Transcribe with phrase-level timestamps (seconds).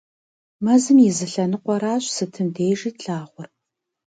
[0.63, 3.49] Мазэм и зы лъэныкъуэращ сытым дежи тлъагъур.